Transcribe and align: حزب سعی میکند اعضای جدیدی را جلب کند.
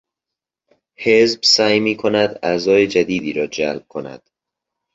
حزب 0.95 1.39
سعی 1.43 1.79
میکند 1.79 2.39
اعضای 2.43 2.87
جدیدی 2.87 3.33
را 3.33 3.47
جلب 3.47 3.87
کند. 3.87 4.29